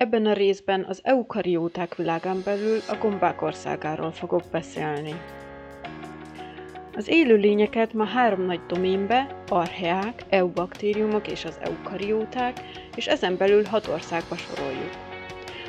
Ebben 0.00 0.26
a 0.26 0.32
részben 0.32 0.84
az 0.88 1.00
eukarióták 1.02 1.94
világán 1.94 2.42
belül 2.44 2.78
a 2.88 2.96
gombák 2.96 3.42
országáról 3.42 4.12
fogok 4.12 4.42
beszélni. 4.50 5.14
Az 6.96 7.08
élőlényeket 7.08 7.92
ma 7.92 8.04
három 8.04 8.42
nagy 8.42 8.60
doménbe, 8.66 9.42
archeák, 9.48 10.24
eubaktériumok 10.28 11.28
és 11.28 11.44
az 11.44 11.58
eukarióták, 11.60 12.60
és 12.96 13.06
ezen 13.06 13.36
belül 13.36 13.64
hat 13.64 13.86
országba 13.86 14.36
soroljuk. 14.36 14.90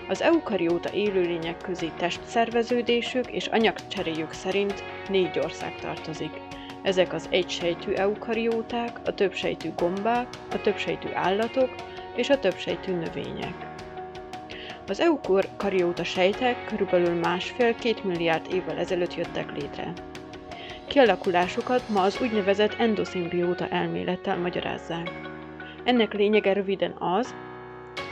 Az 0.09 0.21
eukarióta 0.21 0.93
élőlények 0.93 1.57
közé 1.57 1.91
testszerveződésük 1.97 3.31
és 3.31 3.47
anyagcseréjük 3.47 4.31
szerint 4.31 4.83
négy 5.09 5.39
ország 5.39 5.75
tartozik. 5.75 6.31
Ezek 6.81 7.13
az 7.13 7.27
egysejtű 7.31 7.93
eukarióták, 7.93 8.99
a 9.05 9.13
többsejtű 9.13 9.69
gombák, 9.77 10.27
a 10.51 10.61
többsejtű 10.61 11.07
állatok 11.13 11.69
és 12.15 12.29
a 12.29 12.39
többsejtű 12.39 12.93
növények. 12.93 13.70
Az 14.91 14.99
eukarióta 14.99 16.03
sejtek 16.03 16.65
körülbelül 16.65 17.19
másfél-két 17.19 18.03
milliárd 18.03 18.53
évvel 18.53 18.77
ezelőtt 18.77 19.15
jöttek 19.15 19.51
létre. 19.57 19.93
Kialakulásukat 20.87 21.89
ma 21.89 22.01
az 22.01 22.21
úgynevezett 22.21 22.73
endoszimbióta 22.79 23.67
elmélettel 23.67 24.37
magyarázzák. 24.37 25.11
Ennek 25.83 26.13
lényege 26.13 26.53
röviden 26.53 26.91
az, 26.91 27.35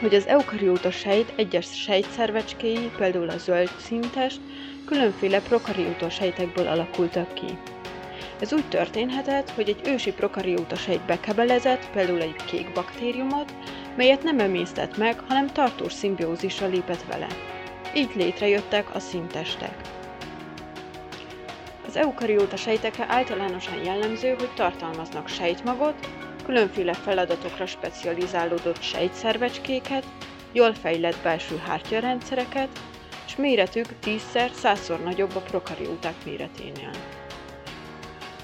hogy 0.02 0.16
az 0.16 0.28
eukarióta 0.28 0.92
sejt 0.92 1.34
egyes 1.36 1.82
sejtszervecskéi, 1.82 2.92
például 2.98 3.30
a 3.30 3.38
zöld 3.38 3.70
szintest, 3.80 4.40
különféle 4.86 5.42
prokarióta 5.42 6.10
sejtekből 6.10 6.68
alakultak 6.68 7.34
ki. 7.34 7.58
Ez 8.40 8.54
úgy 8.54 8.66
történhetett, 8.70 9.50
hogy 9.50 9.70
egy 9.70 9.88
ősi 9.88 10.12
prokarióta 10.12 10.76
sejt 10.76 11.06
bekebelezett, 11.06 11.90
például 11.90 12.22
egy 12.22 12.46
kék 12.46 12.72
baktériumot, 12.74 13.54
melyet 14.00 14.24
nem 14.24 14.40
emésztett 14.40 14.98
meg, 14.98 15.20
hanem 15.28 15.48
tartós 15.48 15.94
szimbiózisra 15.94 16.68
lépett 16.68 17.04
vele. 17.04 17.28
Így 17.96 18.10
létrejöttek 18.16 18.96
a 18.96 19.00
szintestek. 19.00 19.76
Az 21.88 21.96
eukarióta 21.96 22.56
sejtekre 22.56 23.06
általánosan 23.08 23.84
jellemző, 23.84 24.36
hogy 24.38 24.54
tartalmaznak 24.56 25.28
sejtmagot, 25.28 26.10
különféle 26.46 26.94
feladatokra 26.94 27.66
specializálódott 27.66 28.82
sejtszervecskéket, 28.82 30.06
jól 30.52 30.74
fejlett 30.74 31.18
belső 31.24 31.58
hártyarendszereket, 31.58 32.70
és 33.26 33.36
méretük 33.36 33.88
10-szer, 34.06 34.50
100-szor 34.64 35.04
nagyobb 35.04 35.36
a 35.36 35.40
prokarióták 35.40 36.16
méreténél. 36.26 36.92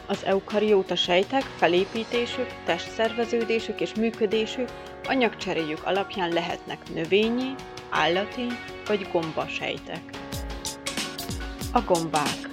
Az 0.05 0.23
eukarióta 0.25 0.95
sejtek 0.95 1.41
felépítésük, 1.41 2.47
testszerveződésük 2.65 3.81
és 3.81 3.93
működésük 3.93 4.69
anyagcseréjük 5.07 5.85
alapján 5.85 6.29
lehetnek 6.29 6.79
növényi, 6.93 7.55
állati 7.89 8.47
vagy 8.87 9.07
gomba 9.11 9.47
sejtek. 9.47 10.01
A 11.73 11.81
gombák 11.81 12.49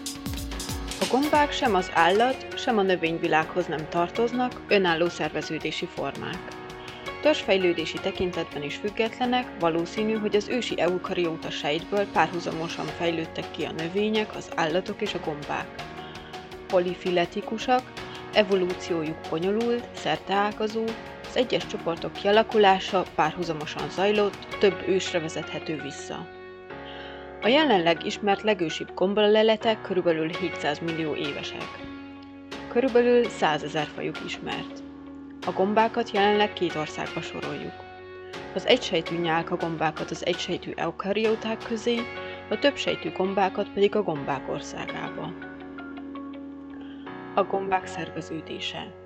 A 1.00 1.05
gombák 1.11 1.53
sem 1.53 1.75
az 1.75 1.91
állat, 1.95 2.58
sem 2.58 2.78
a 2.78 2.83
növényvilághoz 2.83 3.67
nem 3.67 3.89
tartoznak, 3.89 4.61
önálló 4.69 5.08
szerveződési 5.08 5.86
formák. 5.86 6.39
Törzsfejlődési 7.23 7.98
tekintetben 7.98 8.62
is 8.62 8.77
függetlenek, 8.77 9.47
valószínű, 9.61 10.14
hogy 10.14 10.36
az 10.36 10.48
ősi 10.48 10.80
eukarióta 10.80 11.50
sejtből 11.50 12.06
párhuzamosan 12.12 12.86
fejlődtek 12.86 13.50
ki 13.50 13.64
a 13.64 13.73
növények, 13.73 14.36
az 14.36 14.50
állatok 14.55 15.00
és 15.00 15.14
a 15.14 15.20
gombák 15.25 15.67
polifiletikusak, 16.73 17.83
evolúciójuk 18.33 19.17
bonyolult, 19.30 19.84
szerteágazó, 19.95 20.84
az 21.33 21.38
egyes 21.38 21.66
csoportok 21.66 22.12
kialakulása 22.12 23.05
párhuzamosan 23.14 23.91
zajlott, 23.91 24.47
több 24.58 24.84
ősre 24.88 25.20
vezethető 25.20 25.80
vissza. 25.83 26.27
A 27.42 27.48
jelenleg 27.48 28.06
ismert 28.06 28.42
legősibb 28.42 28.94
gombaleletek 28.94 29.83
körülbelül 29.83 30.28
700 30.28 30.78
millió 30.78 31.14
évesek. 31.14 31.69
Körülbelül 32.68 33.24
100 33.24 33.62
ezer 33.62 33.86
fajuk 33.95 34.17
ismert. 34.27 34.83
A 35.46 35.51
gombákat 35.51 36.11
jelenleg 36.11 36.52
két 36.52 36.74
országba 36.74 37.20
soroljuk. 37.20 37.74
Az 38.55 38.67
egysejtű 38.67 39.17
nyálka 39.17 39.57
gombákat 39.57 40.11
az 40.11 40.27
egysejtű 40.27 40.73
eukarióták 40.74 41.62
közé, 41.68 42.01
a 42.51 42.58
többsejtű 42.58 43.12
gombákat 43.12 43.68
pedig 43.68 43.96
a 43.96 44.02
gombák 44.02 44.48
országába. 44.48 45.33
A 47.34 47.42
gombák 47.42 47.86
szerveződése 47.86 49.01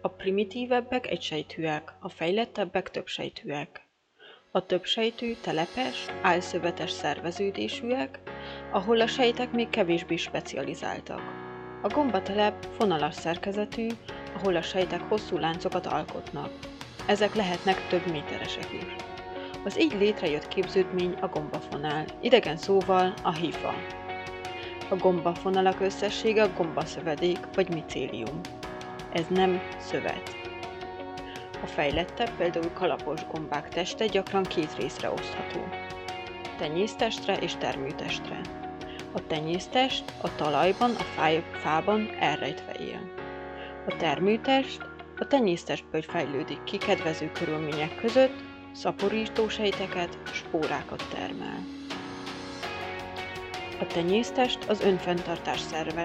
A 0.00 0.08
primitívebbek 0.08 1.10
egysejtűek, 1.10 1.92
a 2.00 2.08
fejlettebbek 2.08 2.90
többsejtűek. 2.90 3.86
A 4.50 4.66
többsejtű 4.66 5.34
telepes, 5.40 6.06
álszövetes 6.22 6.90
szerveződésűek, 6.90 8.20
ahol 8.72 9.00
a 9.00 9.06
sejtek 9.06 9.52
még 9.52 9.68
kevésbé 9.68 10.16
specializáltak. 10.16 11.20
A 11.82 11.88
gombatelep 11.88 12.64
fonalas 12.76 13.14
szerkezetű, 13.14 13.86
ahol 14.34 14.56
a 14.56 14.62
sejtek 14.62 15.00
hosszú 15.00 15.38
láncokat 15.38 15.86
alkotnak. 15.86 16.50
Ezek 17.06 17.34
lehetnek 17.34 17.86
több 17.88 18.10
méteresek 18.10 18.72
is. 18.72 18.96
Az 19.64 19.80
így 19.80 19.92
létrejött 19.98 20.48
képződmény 20.48 21.12
a 21.12 21.26
gombafonál, 21.28 22.04
idegen 22.20 22.56
szóval 22.56 23.14
a 23.22 23.32
hifa. 23.32 23.74
A 24.90 24.96
gombafonalak 24.96 25.80
összessége 25.80 26.42
a 26.42 26.52
gombaszövedék 26.56 27.38
vagy 27.54 27.68
micélium. 27.68 28.40
Ez 29.16 29.24
nem 29.28 29.62
szövet. 29.78 30.36
A 31.62 31.66
fejlettebb, 31.66 32.30
például 32.36 32.72
kalapos 32.72 33.26
gombák 33.32 33.68
teste 33.68 34.06
gyakran 34.06 34.42
két 34.42 34.76
részre 34.78 35.10
osztható. 35.10 35.60
Tenyésztestre 36.58 37.36
és 37.36 37.56
termőtestre. 37.56 38.40
A 39.12 39.26
tenyésztest 39.26 40.04
a 40.22 40.34
talajban, 40.34 40.90
a 40.94 41.56
fában 41.58 42.10
elrejtve 42.18 42.72
él. 42.72 43.00
A 43.86 43.96
termőtest 43.96 44.80
a 45.18 45.26
tenyésztestből 45.26 46.02
fejlődik 46.02 46.64
ki 46.64 46.76
kedvező 46.76 47.30
körülmények 47.30 47.96
között, 47.96 48.34
szaporítósejteket, 48.74 50.18
spórákat 50.32 51.04
termel. 51.14 51.64
A 53.80 53.86
tenyésztest 53.86 54.64
az 54.68 54.80
önfenntartás 54.80 55.60
szerve, 55.60 56.04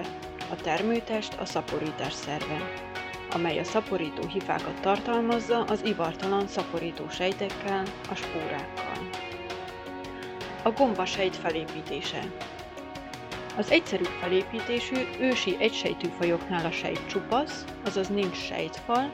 a 0.50 0.56
termőtest 0.56 1.34
a 1.40 1.44
szaporítás 1.44 2.12
szerve, 2.12 2.90
amely 3.34 3.58
a 3.58 3.64
szaporító 3.64 4.26
hifákat 4.26 4.80
tartalmazza 4.80 5.62
az 5.62 5.84
ivartalan 5.84 6.46
szaporító 6.46 7.08
sejtekkel, 7.08 7.82
a 8.10 8.14
spórákkal. 8.14 9.08
A 10.62 10.70
gombasejt 10.70 11.36
felépítése 11.36 12.20
Az 13.56 13.70
egyszerű 13.70 14.04
felépítésű 14.20 14.96
ősi 15.20 15.56
egysejtű 15.58 16.08
fajoknál 16.18 16.66
a 16.66 16.70
sejt 16.70 17.06
csupasz, 17.06 17.64
azaz 17.84 18.08
nincs 18.08 18.36
sejtfal, 18.36 19.08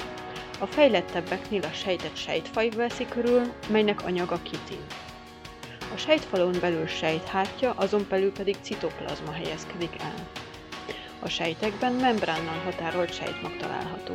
a 0.61 0.67
fejlettebbeknél 0.67 1.63
a 1.63 1.73
sejtet 1.73 2.17
sejtfaj 2.17 2.69
veszi 2.69 3.07
körül, 3.09 3.53
melynek 3.69 4.05
anyaga 4.05 4.43
kitin. 4.43 4.85
A 5.95 5.97
sejtfalon 5.97 6.55
belül 6.61 6.87
sejthártya, 6.87 7.73
azon 7.77 8.07
belül 8.09 8.33
pedig 8.33 8.57
citoplazma 8.63 9.33
helyezkedik 9.33 9.97
el. 10.01 10.15
A 11.21 11.29
sejtekben 11.29 11.93
membránnal 11.93 12.59
határolt 12.65 13.15
sejtmag 13.15 13.57
található. 13.57 14.15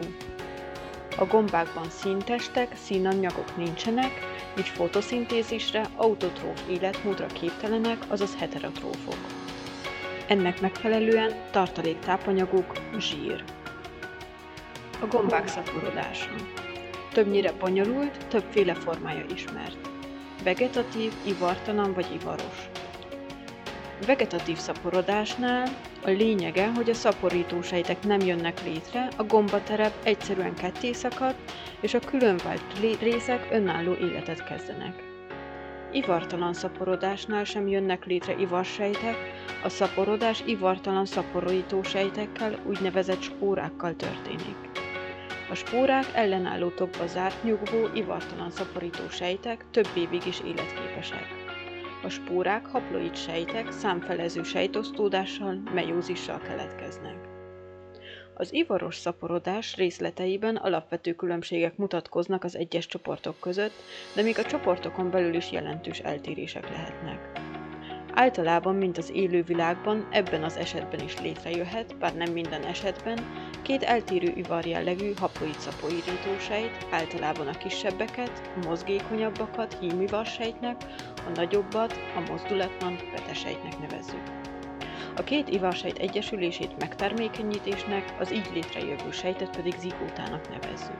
A 1.17 1.25
gombákban 1.25 1.89
színtestek, 1.89 2.75
színanyagok 2.75 3.57
nincsenek, 3.57 4.11
így 4.57 4.67
fotoszintézisre, 4.67 5.89
autotróf 5.95 6.61
életmódra 6.69 7.25
képtelenek, 7.25 7.97
azaz 8.07 8.35
heterotrófok. 8.37 9.17
Ennek 10.27 10.61
megfelelően 10.61 11.33
tartalék 11.51 11.99
tápanyaguk 11.99 12.71
zsír. 12.97 13.43
A 15.01 15.05
gombák 15.05 15.47
szaporodása. 15.47 16.29
Többnyire 17.11 17.51
bonyolult, 17.51 18.27
többféle 18.27 18.73
formája 18.73 19.25
ismert. 19.33 19.89
Vegetatív, 20.43 21.13
ivartalan 21.25 21.93
vagy 21.93 22.19
ivaros. 22.21 22.69
Vegetatív 24.05 24.57
szaporodásnál 24.57 25.67
a 26.05 26.09
lényege, 26.09 26.71
hogy 26.75 26.89
a 26.89 26.93
szaporító 26.93 27.61
sejtek 27.61 28.03
nem 28.03 28.19
jönnek 28.19 28.63
létre, 28.63 29.07
a 29.17 29.23
gombaterep 29.23 29.93
egyszerűen 30.03 30.55
ketté 30.55 30.93
szakad, 30.93 31.35
és 31.81 31.93
a 31.93 31.99
különvált 31.99 32.79
részek 32.99 33.47
önálló 33.51 33.93
életet 33.93 34.43
kezdenek. 34.43 35.03
Ivartalan 35.91 36.53
szaporodásnál 36.53 37.43
sem 37.43 37.67
jönnek 37.67 38.05
létre 38.05 38.35
ivarsejtek, 38.39 39.15
a 39.63 39.69
szaporodás 39.69 40.43
ivartalan 40.45 41.05
szaporító 41.05 41.83
sejtekkel, 41.83 42.59
úgynevezett 42.65 43.21
spórákkal 43.21 43.95
történik. 43.95 44.55
A 45.49 45.55
spórák 45.55 46.05
ellenálló 46.13 46.69
tokba 46.69 47.07
zárt 47.07 47.43
nyugvó, 47.43 47.89
ivartalan 47.93 48.51
szaporító 48.51 49.09
sejtek 49.09 49.65
több 49.71 49.87
évig 49.95 50.25
is 50.25 50.39
életképesek. 50.39 51.42
A 52.03 52.09
spórák 52.09 52.65
haploid 52.65 53.15
sejtek 53.15 53.71
számfelező 53.71 54.43
sejtosztódással, 54.43 55.61
meiózissal 55.73 56.39
keletkeznek. 56.39 57.15
Az 58.33 58.53
ivaros 58.53 58.95
szaporodás 58.95 59.75
részleteiben 59.75 60.55
alapvető 60.55 61.13
különbségek 61.13 61.77
mutatkoznak 61.77 62.43
az 62.43 62.55
egyes 62.55 62.85
csoportok 62.85 63.39
között, 63.39 63.73
de 64.15 64.21
még 64.21 64.39
a 64.39 64.45
csoportokon 64.45 65.11
belül 65.11 65.33
is 65.35 65.51
jelentős 65.51 65.99
eltérések 65.99 66.69
lehetnek. 66.69 67.31
Általában, 68.15 68.75
mint 68.75 68.97
az 68.97 69.11
élővilágban, 69.13 70.07
ebben 70.11 70.43
az 70.43 70.57
esetben 70.57 70.99
is 70.99 71.19
létrejöhet, 71.19 71.97
bár 71.97 72.15
nem 72.15 72.31
minden 72.31 72.63
esetben, 72.63 73.17
két 73.61 73.83
eltérő 73.83 74.33
ivar 74.35 74.65
jellegű 74.65 75.13
haploid 75.19 75.59
szaporítósejt, 75.59 76.87
általában 76.91 77.47
a 77.47 77.57
kisebbeket, 77.57 78.51
a 78.55 78.67
mozgékonyabbakat 78.67 79.77
hímivarsejtnek, 79.79 80.75
a 81.15 81.29
nagyobbat 81.35 81.93
a 82.15 82.31
mozdulatlan 82.31 82.97
betesejtnek 83.15 83.79
nevezzük. 83.79 84.23
A 85.15 85.23
két 85.23 85.49
ivarsejt 85.49 85.97
egyesülését 85.97 86.79
megtermékenyítésnek, 86.79 88.15
az 88.19 88.33
így 88.33 88.49
létrejövő 88.53 89.11
sejtet 89.11 89.55
pedig 89.55 89.73
zigótának 89.79 90.49
nevezzük. 90.49 90.99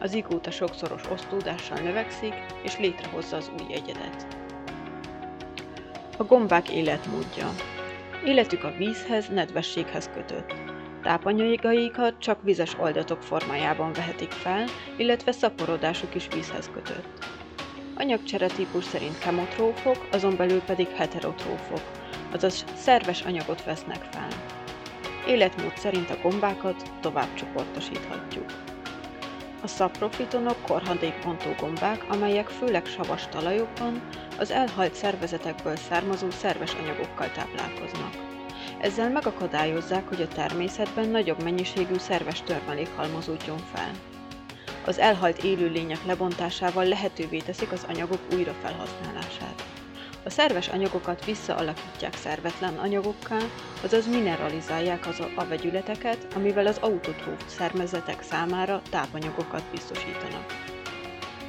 A 0.00 0.06
zigóta 0.06 0.50
sokszoros 0.50 1.10
osztódással 1.10 1.78
növekszik, 1.78 2.34
és 2.62 2.78
létrehozza 2.78 3.36
az 3.36 3.50
új 3.60 3.74
egyedet. 3.74 4.45
A 6.18 6.24
gombák 6.24 6.70
életmódja. 6.70 7.54
Életük 8.24 8.64
a 8.64 8.74
vízhez, 8.78 9.28
nedvességhez 9.28 10.10
kötött. 10.14 10.54
Tápanyagaikat 11.02 12.14
csak 12.18 12.42
vizes 12.42 12.78
oldatok 12.78 13.22
formájában 13.22 13.92
vehetik 13.92 14.30
fel, 14.30 14.64
illetve 14.96 15.32
szaporodásuk 15.32 16.14
is 16.14 16.28
vízhez 16.34 16.70
kötött. 16.74 17.24
Anyagcsere 17.96 18.46
típus 18.46 18.84
szerint 18.84 19.18
kemotrófok, 19.18 20.08
azon 20.12 20.36
belül 20.36 20.60
pedig 20.60 20.88
heterotrófok, 20.88 21.80
azaz 22.32 22.64
szerves 22.74 23.22
anyagot 23.22 23.64
vesznek 23.64 24.04
fel. 24.10 24.28
Életmód 25.26 25.76
szerint 25.76 26.10
a 26.10 26.18
gombákat 26.22 26.82
tovább 27.00 27.34
csoportosíthatjuk. 27.34 28.75
A 29.62 29.66
szaprofitonok 29.66 30.62
korhadékbontó 30.62 31.54
gombák, 31.60 32.04
amelyek 32.08 32.48
főleg 32.48 32.86
savas 32.86 33.28
talajokban 33.28 34.02
az 34.38 34.50
elhalt 34.50 34.94
szervezetekből 34.94 35.76
származó 35.76 36.30
szerves 36.30 36.74
anyagokkal 36.74 37.30
táplálkoznak. 37.32 38.14
Ezzel 38.78 39.10
megakadályozzák, 39.10 40.08
hogy 40.08 40.22
a 40.22 40.28
természetben 40.28 41.08
nagyobb 41.08 41.42
mennyiségű 41.42 41.98
szerves 41.98 42.42
törmelék 42.42 42.88
halmozódjon 42.96 43.58
fel. 43.74 43.90
Az 44.84 44.98
elhalt 44.98 45.42
élőlények 45.42 46.04
lebontásával 46.04 46.84
lehetővé 46.84 47.38
teszik 47.38 47.72
az 47.72 47.86
anyagok 47.88 48.20
újrafelhasználását. 48.34 49.75
A 50.26 50.30
szerves 50.30 50.68
anyagokat 50.68 51.24
visszaalakítják 51.24 52.16
szervetlen 52.16 52.78
anyagokká, 52.78 53.36
azaz 53.82 54.06
mineralizálják 54.06 55.06
az 55.06 55.20
a 55.36 55.44
vegyületeket, 55.48 56.26
amivel 56.34 56.66
az 56.66 56.78
autotróf 56.80 57.44
szervezetek 57.46 58.22
számára 58.22 58.82
tápanyagokat 58.90 59.62
biztosítanak. 59.70 60.52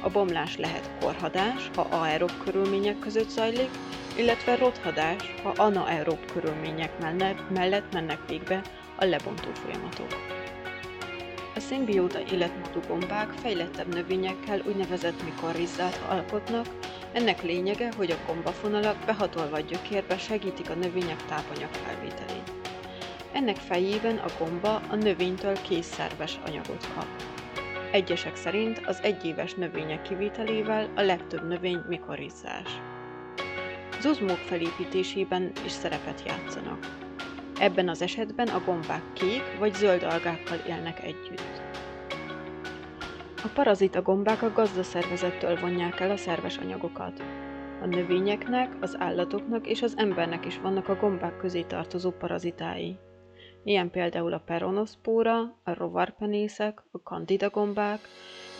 A 0.00 0.10
bomlás 0.10 0.56
lehet 0.56 0.90
korhadás, 1.00 1.70
ha 1.74 1.82
aerob 1.90 2.32
körülmények 2.44 2.98
között 2.98 3.28
zajlik, 3.28 3.70
illetve 4.16 4.56
rothadás, 4.56 5.34
ha 5.42 5.52
anaerob 5.56 6.32
körülmények 6.32 6.98
mellett 7.48 7.92
mennek 7.92 8.28
végbe 8.28 8.62
a 8.96 9.04
lebontó 9.04 9.48
folyamatok. 9.54 10.37
Szimbióta 11.68 12.18
életmódú 12.32 12.80
gombák 12.88 13.30
fejlettebb 13.30 13.94
növényekkel 13.94 14.62
úgynevezett 14.66 15.24
mikorrizzát 15.24 16.00
alkotnak, 16.08 16.66
ennek 17.12 17.42
lényege, 17.42 17.92
hogy 17.96 18.10
a 18.10 18.18
gombafonalak 18.26 19.04
behatolva 19.06 19.56
a 19.56 19.60
gyökérbe 19.60 20.18
segítik 20.18 20.70
a 20.70 20.74
növények 20.74 21.24
tápanyag 21.24 21.70
felvételét. 21.72 22.52
Ennek 23.32 23.56
fejében 23.56 24.16
a 24.16 24.26
gomba 24.38 24.80
a 24.90 24.94
növénytől 24.94 25.56
készszerves 25.62 26.38
anyagot 26.46 26.88
kap. 26.94 27.08
Egyesek 27.92 28.36
szerint 28.36 28.80
az 28.86 28.98
egyéves 29.02 29.54
növények 29.54 30.02
kivételével 30.02 30.88
a 30.96 31.00
legtöbb 31.00 31.48
növény 31.48 31.80
mikorizzás. 31.88 32.80
Zuzmók 34.00 34.38
felépítésében 34.38 35.52
is 35.64 35.72
szerepet 35.72 36.22
játszanak. 36.26 37.06
Ebben 37.58 37.88
az 37.88 38.02
esetben 38.02 38.48
a 38.48 38.62
gombák 38.64 39.02
kék 39.12 39.42
vagy 39.58 39.74
zöld 39.74 40.02
algákkal 40.02 40.58
élnek 40.66 41.02
együtt. 41.02 41.57
A 43.42 43.48
parazita 43.54 44.02
gombák 44.02 44.42
a 44.42 44.52
gazdaszervezettől 44.52 45.60
vonják 45.60 46.00
el 46.00 46.10
a 46.10 46.16
szerves 46.16 46.56
anyagokat. 46.56 47.22
A 47.82 47.86
növényeknek, 47.86 48.76
az 48.80 48.96
állatoknak 48.98 49.66
és 49.66 49.82
az 49.82 49.94
embernek 49.96 50.46
is 50.46 50.58
vannak 50.58 50.88
a 50.88 50.96
gombák 50.96 51.36
közé 51.36 51.62
tartozó 51.62 52.10
parazitái. 52.10 52.98
Ilyen 53.64 53.90
például 53.90 54.32
a 54.32 54.42
peronoszpóra, 54.46 55.38
a 55.64 55.74
rovarpenészek, 55.74 56.82
a 56.90 57.02
kandida 57.02 57.50
gombák, 57.50 58.00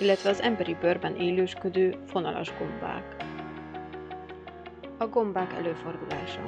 illetve 0.00 0.30
az 0.30 0.40
emberi 0.42 0.76
bőrben 0.80 1.16
élősködő 1.16 1.94
fonalas 2.06 2.52
gombák. 2.58 3.16
A 4.98 5.06
gombák 5.06 5.52
előfordulása 5.52 6.42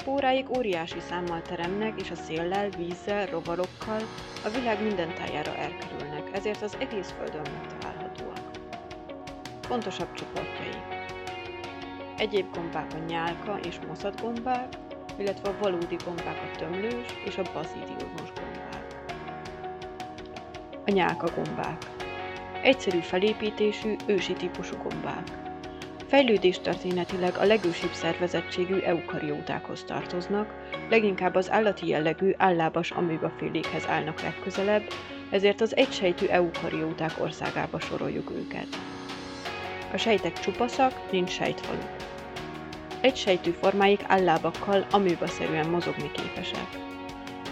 Spóráik 0.00 0.56
óriási 0.56 1.00
számmal 1.08 1.42
teremnek, 1.42 2.00
és 2.00 2.10
a 2.10 2.14
széllel, 2.14 2.68
vízzel, 2.68 3.26
rovarokkal 3.26 4.00
a 4.44 4.48
világ 4.48 4.82
minden 4.82 5.14
tájára 5.14 5.56
elkerülnek, 5.56 6.28
ezért 6.32 6.62
az 6.62 6.76
egész 6.78 7.14
Földön 7.18 7.52
megtalálhatóak. 7.52 8.50
Fontosabb 9.60 10.12
csoportjai 10.12 10.82
Egyéb 12.16 12.54
gombák 12.54 12.92
a 12.94 13.04
nyálka 13.08 13.58
és 13.58 13.78
gombák, 14.20 14.68
illetve 15.16 15.48
a 15.48 15.56
valódi 15.60 15.96
gombák 16.04 16.42
a 16.42 16.56
tömlős 16.58 17.06
és 17.24 17.38
a 17.38 17.42
bazidiumos 17.52 18.32
gombák. 18.34 18.84
A 20.86 20.90
nyálka 20.90 21.28
gombák 21.34 21.86
Egyszerű 22.62 22.98
felépítésű, 22.98 23.96
ősi 24.06 24.32
típusú 24.32 24.76
gombák. 24.82 25.49
Fejlődéstörténetileg 26.10 27.36
a 27.36 27.44
legősibb 27.44 27.92
szervezettségű 27.92 28.78
eukariótákhoz 28.78 29.84
tartoznak, 29.84 30.54
leginkább 30.88 31.34
az 31.34 31.50
állati 31.50 31.88
jellegű 31.88 32.32
állábas 32.36 32.90
amőbafélékhez 32.90 33.86
állnak 33.86 34.22
legközelebb, 34.22 34.82
ezért 35.30 35.60
az 35.60 35.76
egysejtű 35.76 36.26
eukarióták 36.26 37.12
országába 37.20 37.80
soroljuk 37.80 38.30
őket. 38.30 38.66
A 39.92 39.96
sejtek 39.96 40.40
csupaszak, 40.40 41.10
nincs 41.10 41.30
sejtfaluk. 41.30 41.96
Egysejtű 43.00 43.50
formáik 43.50 44.00
állábakkal 44.06 44.86
amőbaszerűen 44.90 45.68
mozogni 45.68 46.10
képesek. 46.12 46.68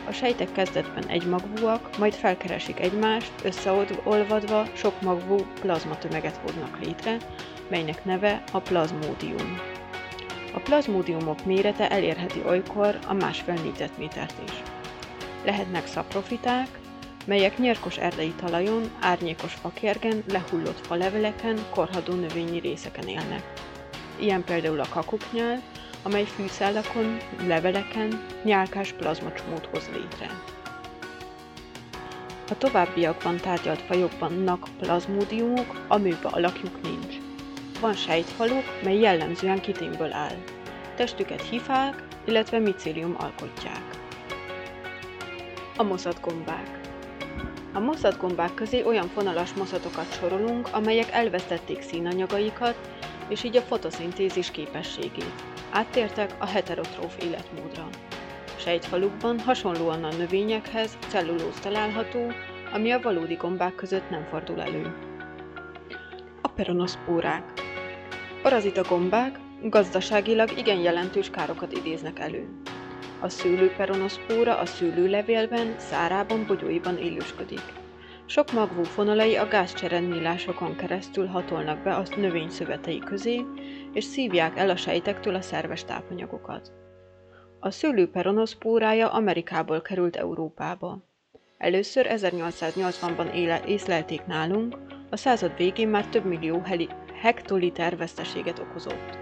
A 0.09 0.13
sejtek 0.13 0.53
kezdetben 0.53 1.07
egymagvúak, 1.09 1.99
majd 1.99 2.13
felkeresik 2.13 2.81
egymást, 2.81 3.33
összeolvadva 3.45 4.65
sok 4.75 5.01
magvú 5.03 5.37
plazmatömeget 5.61 6.37
hoznak 6.37 6.79
létre, 6.85 7.17
melynek 7.71 8.05
neve 8.05 8.43
a 8.53 8.59
plazmódium. 8.59 9.61
A 10.55 10.59
plazmódiumok 10.59 11.45
mérete 11.45 11.91
elérheti 11.91 12.43
olykor 12.47 12.99
a 13.07 13.13
másfél 13.13 13.55
négyzetmétert 13.55 14.35
is. 14.45 14.63
Lehetnek 15.45 15.87
szaprofiták, 15.87 16.69
melyek 17.27 17.59
nyerkos 17.59 17.97
erdei 17.97 18.33
talajon, 18.41 18.91
árnyékos 19.01 19.53
fakérgen, 19.55 20.23
lehullott 20.29 20.87
faleveleken, 20.87 21.59
korhadó 21.71 22.15
növényi 22.15 22.59
részeken 22.59 23.09
élnek. 23.09 23.53
Ilyen 24.21 24.45
például 24.45 24.81
a 24.81 24.89
kakuknyál, 24.89 25.63
amely 26.03 26.25
fűszálakon, 26.25 27.17
leveleken 27.47 28.27
nyálkás 28.43 28.93
plazmacsomót 28.93 29.67
hoz 29.67 29.89
létre. 29.93 30.31
A 32.51 32.59
továbbiakban 32.59 33.37
tárgyalt 33.37 33.83
fajokban 33.83 34.61
plazmódiumok, 34.81 35.85
amőba 35.89 36.29
alakjuk 36.29 36.83
nincs. 36.83 37.28
Van 37.81 37.95
sejtfaluk, 37.95 38.65
mely 38.83 38.99
jellemzően 38.99 39.61
kitémből 39.61 40.13
áll. 40.13 40.37
Testüket 40.97 41.43
hifák, 41.43 42.03
illetve 42.25 42.59
micélium 42.59 43.15
alkotják. 43.19 43.83
A 45.77 45.83
moszatgombák 45.83 46.81
A 47.73 47.79
moszatgombák 47.79 48.55
közé 48.55 48.83
olyan 48.83 49.09
fonalas 49.09 49.53
moszatokat 49.53 50.13
sorolunk, 50.19 50.69
amelyek 50.73 51.11
elvesztették 51.11 51.83
színanyagaikat, 51.83 52.91
és 53.29 53.45
így 53.45 53.57
a 53.57 53.61
fotoszintézis 53.61 54.51
képességét. 54.51 55.45
Áttértek 55.71 56.35
a 56.39 56.47
heterotróf 56.47 57.17
életmódra. 57.23 57.89
Sejtfalukban 58.57 59.41
hasonlóan 59.41 60.05
a 60.05 60.13
növényekhez 60.13 60.99
cellulóz 61.09 61.59
található, 61.63 62.33
ami 62.73 62.91
a 62.91 63.01
valódi 63.01 63.35
gombák 63.35 63.75
között 63.75 64.11
nem 64.11 64.25
fordul 64.31 64.61
elő. 64.61 64.95
A 66.43 66.49
peronoszpórák 66.49 67.68
Parazita 68.43 68.83
gombák 68.83 69.39
gazdaságilag 69.63 70.59
igen 70.59 70.79
jelentős 70.79 71.31
károkat 71.31 71.73
idéznek 71.73 72.19
elő. 72.19 72.49
A 73.21 73.29
szőlőperonoszpóra 73.29 74.59
a 74.59 74.67
szőlőlevélben, 74.67 75.75
szárában, 75.79 76.47
bogyóiban 76.47 76.99
élősködik. 76.99 77.63
Sok 78.27 78.53
magvú 78.53 78.83
fonalai 78.83 79.37
a 79.37 79.49
gázcserennilásokon 79.49 80.77
keresztül 80.77 81.27
hatolnak 81.27 81.83
be 81.83 81.95
a 81.95 82.03
növény 82.17 82.49
szövetei 82.49 82.99
közé, 82.99 83.45
és 83.93 84.05
szívják 84.05 84.59
el 84.59 84.71
a 84.71 84.77
sejtektől 84.77 85.35
a 85.35 85.41
szerves 85.41 85.85
tápanyagokat. 85.85 86.73
A 87.61 87.71
szőlőperonoszpórája 87.71 89.13
Amerikából 89.13 89.83
került 89.83 90.17
Európába. 90.17 90.99
Először 91.59 92.07
1880-ban 92.11 93.35
éle, 93.35 93.63
észlelték 93.67 94.27
nálunk, 94.27 94.77
a 95.11 95.17
század 95.17 95.57
végén 95.57 95.89
már 95.89 96.07
több 96.07 96.25
millió 96.25 96.61
heli, 96.61 96.89
hektoliter 97.21 97.97
veszteséget 97.97 98.59
okozott. 98.59 99.19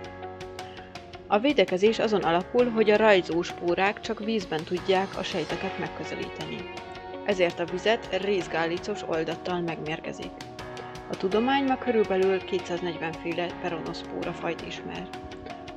A 1.26 1.38
védekezés 1.38 1.98
azon 1.98 2.22
alapul, 2.22 2.70
hogy 2.70 2.90
a 2.90 2.96
rajzó 2.96 3.42
spórák 3.42 4.00
csak 4.00 4.24
vízben 4.24 4.64
tudják 4.64 5.18
a 5.18 5.22
sejteket 5.22 5.78
megközelíteni. 5.78 6.70
Ezért 7.24 7.60
a 7.60 7.64
vizet 7.64 8.22
részgálicos 8.22 9.02
oldattal 9.08 9.60
megmérgezik. 9.60 10.32
A 11.10 11.16
tudomány 11.16 11.64
ma 11.64 11.78
körülbelül 11.78 12.44
240 12.44 13.12
féle 13.12 13.46
peronoszpóra 13.60 14.32
fajt 14.32 14.66
ismer. 14.66 15.08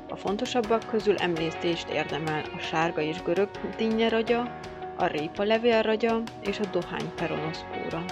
A 0.09 0.15
fontosabbak 0.15 0.87
közül 0.89 1.15
emlésztést 1.15 1.89
érdemel 1.89 2.43
a 2.55 2.59
sárga 2.59 3.01
és 3.01 3.21
görög 3.21 3.49
dinnyeragya, 3.77 4.59
a 4.97 5.05
répa 5.05 5.43
levélragya 5.43 6.21
és 6.41 6.59
a 6.59 6.65
dohány 6.71 7.13
peronoszpóra. 7.15 8.03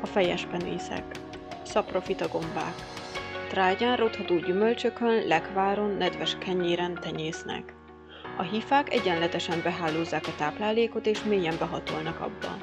A 0.00 0.06
fejes 0.06 0.46
penészek, 0.50 1.04
szaprofita 1.66 2.28
gombák, 2.28 2.74
trágyán 3.48 3.96
rotható 3.96 4.36
gyümölcsökön, 4.36 5.26
lekváron, 5.26 5.90
nedves 5.90 6.36
kenyéren 6.38 6.98
tenyésznek. 7.00 7.74
A 8.36 8.42
hífák 8.42 8.92
egyenletesen 8.92 9.60
behálózzák 9.62 10.26
a 10.26 10.34
táplálékot 10.36 11.06
és 11.06 11.22
mélyen 11.22 11.56
behatolnak 11.58 12.20
abba. 12.20 12.56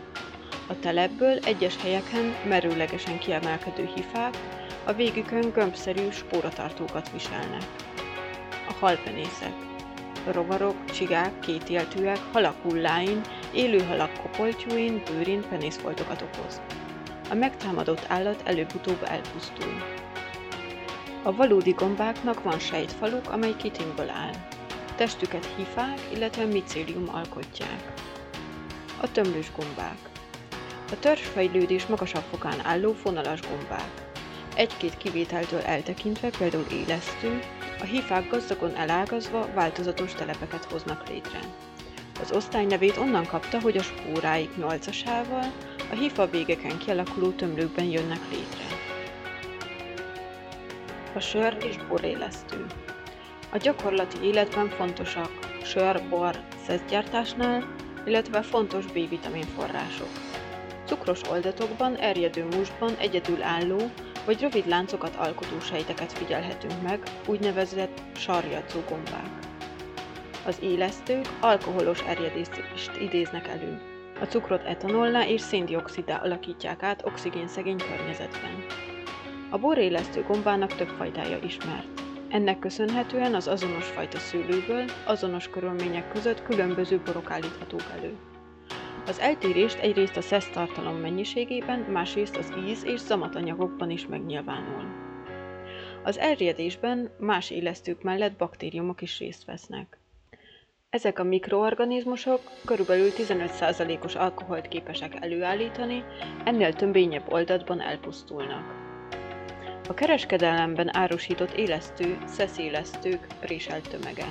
A 0.67 0.79
telepből 0.79 1.37
egyes 1.37 1.81
helyeken 1.81 2.35
merőlegesen 2.47 3.19
kiemelkedő 3.19 3.89
hifák 3.95 4.37
a 4.85 4.93
végükön 4.93 5.51
gömbszerű 5.53 6.09
spóratartókat 6.09 7.11
viselnek. 7.11 7.63
A 8.67 8.73
halpenészek. 8.79 9.53
Rovarok, 10.31 10.85
csigák, 10.85 11.39
kétéltűek, 11.39 12.19
halak 12.31 12.55
hulláin, 12.61 13.21
élő 13.53 13.83
halak 13.83 14.11
kopoltyúin, 14.21 15.01
bőrin 15.11 15.43
penészfoltokat 15.49 16.21
okoz. 16.21 16.61
A 17.31 17.35
megtámadott 17.35 18.05
állat 18.07 18.41
előbb-utóbb 18.45 19.03
elpusztul. 19.03 19.83
A 21.23 21.35
valódi 21.35 21.71
gombáknak 21.71 22.43
van 22.43 22.59
sejtfaluk, 22.59 23.29
amely 23.29 23.55
kitinből 23.57 24.09
áll. 24.09 24.33
Testüket 24.95 25.47
hifák, 25.55 25.99
illetve 26.13 26.45
micélium 26.45 27.09
alkotják. 27.13 27.93
A 29.01 29.11
tömlős 29.11 29.51
gombák. 29.57 29.97
A 30.91 30.99
törzsfejlődés 30.99 31.85
magasabb 31.85 32.23
fokán 32.31 32.65
álló 32.65 32.93
fonalas 32.93 33.39
gombák. 33.41 33.91
Egy-két 34.55 34.97
kivételtől 34.97 35.61
eltekintve, 35.61 36.29
például 36.37 36.65
élesztő, 36.71 37.39
a 37.79 37.83
hifák 37.83 38.29
gazdagon 38.29 38.75
elágazva 38.75 39.47
változatos 39.53 40.13
telepeket 40.13 40.65
hoznak 40.65 41.07
létre. 41.09 41.39
Az 42.21 42.31
osztály 42.31 42.65
nevét 42.65 42.97
onnan 42.97 43.25
kapta, 43.25 43.59
hogy 43.59 43.77
a 43.77 43.83
spóráik 43.83 44.57
nyolcasával 44.57 45.51
a 45.91 45.95
hifa 45.95 46.29
végeken 46.29 46.77
kialakuló 46.77 47.29
tömlőkben 47.29 47.85
jönnek 47.85 48.19
létre. 48.31 48.63
A 51.13 51.19
sör 51.19 51.57
és 51.69 51.75
borélesztő. 51.89 52.65
A 53.51 53.57
gyakorlati 53.57 54.17
életben 54.23 54.69
fontosak 54.69 55.31
sör, 55.63 56.01
bor, 56.09 56.39
szeszgyártásnál, 56.65 57.75
illetve 58.05 58.41
fontos 58.41 58.85
B-vitamin 58.85 59.45
források. 59.55 60.09
Cukros 60.85 61.21
oldatokban, 61.29 61.95
erjedő 61.95 62.45
mustban 62.45 62.95
egyedülálló 62.95 63.91
vagy 64.25 64.41
rövid 64.41 64.67
láncokat 64.67 65.15
alkotó 65.15 65.59
sejteket 65.59 66.13
figyelhetünk 66.13 66.81
meg, 66.81 66.99
úgynevezett 67.27 68.01
sarjadzó 68.15 68.79
gombák. 68.89 69.29
Az 70.45 70.57
élesztők 70.61 71.25
alkoholos 71.39 72.01
erjedést 72.01 72.91
idéznek 72.99 73.47
elő. 73.47 73.90
A 74.21 74.25
cukrot 74.25 74.65
etanollá 74.65 75.27
és 75.27 75.41
széndiokszidá 75.41 76.17
alakítják 76.17 76.83
át 76.83 77.05
oxigénszegény 77.05 77.77
környezetben. 77.77 78.65
A 79.49 79.57
borélesztő 79.57 80.23
gombának 80.27 80.75
több 80.75 80.87
fajtája 80.87 81.37
ismert. 81.43 82.01
Ennek 82.29 82.59
köszönhetően 82.59 83.35
az 83.35 83.47
azonos 83.47 83.85
fajta 83.85 84.17
szőlőből, 84.17 84.85
azonos 85.05 85.47
körülmények 85.47 86.11
között 86.11 86.43
különböző 86.43 87.01
borok 87.05 87.31
állíthatók 87.31 87.83
elő. 87.97 88.15
Az 89.07 89.19
eltérést 89.19 89.79
egyrészt 89.79 90.17
a 90.17 90.21
szesz 90.21 90.49
tartalom 90.49 90.95
mennyiségében, 90.95 91.79
másrészt 91.79 92.37
az 92.37 92.53
íz 92.67 92.85
és 92.85 92.99
zamatanyagokban 92.99 93.89
is 93.89 94.07
megnyilvánul. 94.07 94.83
Az 96.03 96.17
elriedésben 96.17 97.11
más 97.19 97.49
élesztők 97.49 98.01
mellett 98.03 98.37
baktériumok 98.37 99.01
is 99.01 99.19
részt 99.19 99.45
vesznek. 99.45 100.00
Ezek 100.91 101.19
a 101.19 101.23
mikroorganizmusok 101.23 102.41
körülbelül 102.65 103.09
15%-os 103.17 104.15
alkoholt 104.15 104.67
képesek 104.67 105.15
előállítani, 105.19 106.03
ennél 106.43 106.73
tömbényebb 106.73 107.31
oldatban 107.31 107.81
elpusztulnak. 107.81 108.63
A 109.89 109.93
kereskedelemben 109.93 110.95
árusított 110.95 111.51
élesztő, 111.51 112.17
szeszélesztők 112.25 113.27
préselt 113.39 113.89
tömege. 113.89 114.25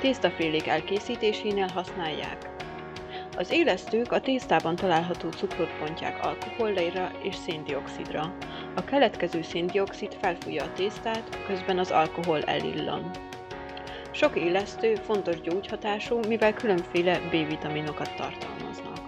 Tésztafélék 0.00 0.66
elkészítésénél 0.66 1.68
használják. 1.74 2.50
Az 3.36 3.50
élesztők 3.50 4.12
a 4.12 4.20
tésztában 4.20 4.76
található 4.76 5.30
cukrot 5.30 5.78
pontják 5.78 6.24
alkoholra 6.24 7.10
és 7.22 7.34
széndiokszidra. 7.34 8.36
A 8.74 8.84
keletkező 8.84 9.42
széndiokszid 9.42 10.14
felfújja 10.20 10.64
a 10.64 10.72
tésztát, 10.72 11.44
közben 11.46 11.78
az 11.78 11.90
alkohol 11.90 12.42
elillan. 12.42 13.10
Sok 14.16 14.36
élesztő 14.36 14.94
fontos 14.94 15.40
gyógyhatású, 15.40 16.20
mivel 16.28 16.54
különféle 16.54 17.18
B-vitaminokat 17.18 18.14
tartalmaznak. 18.14 18.98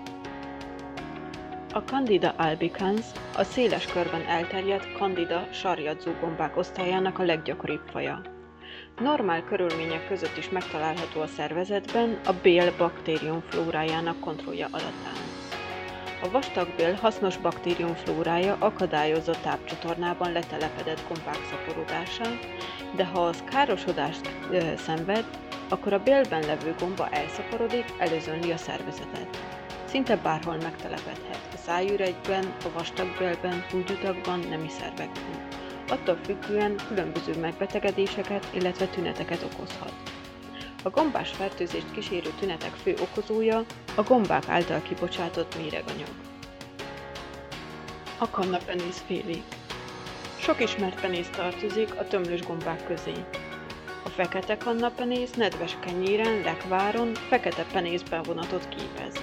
A 1.72 1.78
Candida 1.78 2.34
albicans 2.36 3.06
a 3.36 3.42
széles 3.44 3.86
körben 3.86 4.22
elterjedt 4.26 4.96
Candida 4.96 5.48
sarjadzó 5.52 6.10
gombák 6.20 6.56
osztályának 6.56 7.18
a 7.18 7.22
leggyakoribb 7.22 7.82
faja. 7.90 8.22
Normál 8.98 9.44
körülmények 9.44 10.08
között 10.08 10.36
is 10.36 10.48
megtalálható 10.48 11.20
a 11.20 11.26
szervezetben, 11.26 12.20
a 12.24 12.32
bél 12.32 12.74
baktériumflórájának 12.78 14.20
kontrollja 14.20 14.66
alatt 14.70 15.06
áll. 15.06 15.27
A 16.22 16.30
vastagbél 16.30 16.94
hasznos 16.94 17.36
baktériumflórája 17.36 18.56
akadályozza 18.58 19.32
tápcsatornában 19.42 20.32
letelepedett 20.32 21.04
gombák 21.08 21.40
szaporodását, 21.50 22.48
de 22.96 23.04
ha 23.04 23.20
az 23.20 23.44
károsodást 23.50 24.30
ö, 24.50 24.72
szenved, 24.76 25.24
akkor 25.68 25.92
a 25.92 26.02
bélben 26.02 26.42
levő 26.46 26.74
gomba 26.78 27.08
elszaporodik, 27.08 27.84
előzönli 27.98 28.52
a 28.52 28.56
szervezetet. 28.56 29.42
Szinte 29.84 30.16
bárhol 30.16 30.56
megtelepedhet, 30.56 31.48
a 31.54 31.56
szájüregyben, 31.56 32.44
a 32.64 32.68
vastagbélben, 32.74 33.64
húgyutakban, 33.70 34.38
nemi 34.38 34.68
szervekben 34.68 35.48
attól 35.90 36.18
függően 36.24 36.76
különböző 36.88 37.40
megbetegedéseket, 37.40 38.46
illetve 38.52 38.86
tüneteket 38.86 39.42
okozhat. 39.52 39.92
A 40.88 40.90
gombás 40.90 41.30
fertőzést 41.30 41.90
kísérő 41.92 42.30
tünetek 42.40 42.72
fő 42.82 42.94
okozója 43.00 43.64
a 43.94 44.02
gombák 44.02 44.48
által 44.48 44.82
kibocsátott 44.82 45.56
méreganyag. 45.56 46.08
A 48.18 48.30
kannapenész 48.30 49.02
félék. 49.06 49.42
Sok 50.38 50.60
ismert 50.60 51.00
penész 51.00 51.28
tartozik 51.28 51.94
a 51.94 52.06
tömlős 52.06 52.40
gombák 52.40 52.86
közé. 52.86 53.12
A 54.04 54.08
fekete 54.08 54.56
kannapenész 54.56 55.30
nedves 55.30 55.76
kenyéren, 55.80 56.40
lekváron, 56.40 57.14
fekete 57.14 57.64
penészben 57.72 58.22
vonatot 58.22 58.68
képez. 58.68 59.22